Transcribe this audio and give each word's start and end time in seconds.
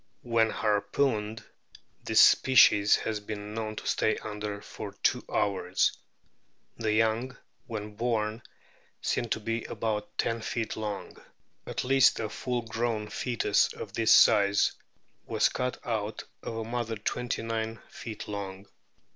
When 0.23 0.49
harpooned 0.49 1.43
this 2.03 2.19
species 2.19 2.95
has 2.95 3.19
been 3.19 3.53
known 3.53 3.75
to 3.75 3.85
stay 3.85 4.17
under 4.17 4.59
for 4.59 4.93
two 5.03 5.23
hours. 5.31 5.95
The 6.75 6.91
young 6.91 7.37
when 7.67 7.93
born 7.93 8.41
seem 8.99 9.25
to 9.25 9.39
be 9.39 9.63
about 9.65 10.17
ten 10.17 10.41
feet 10.41 10.75
long; 10.75 11.21
at 11.67 11.83
least 11.83 12.19
a 12.19 12.29
full 12.29 12.63
grown 12.63 13.09
foetus 13.09 13.71
of 13.73 13.93
this 13.93 14.11
size 14.11 14.71
was 15.27 15.49
cut 15.49 15.77
out 15.85 16.23
of 16.41 16.57
a 16.57 16.63
mother 16.63 16.95
twenty 16.95 17.43
nine 17.43 17.79
feet 17.91 18.27
long. 18.27 18.65